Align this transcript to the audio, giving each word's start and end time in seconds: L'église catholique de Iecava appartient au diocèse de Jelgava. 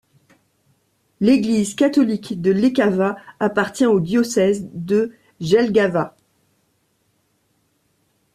L'église 1.19 1.75
catholique 1.75 2.41
de 2.41 2.51
Iecava 2.51 3.17
appartient 3.39 3.85
au 3.85 3.99
diocèse 3.99 4.65
de 4.73 5.13
Jelgava. 5.41 6.17